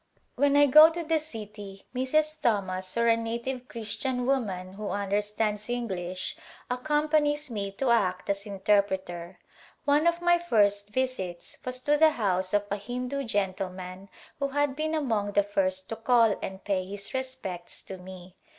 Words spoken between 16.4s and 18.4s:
and pay his respects to me.